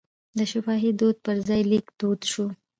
[0.37, 2.45] د شفاهي دود پر ځای لیک دود شو.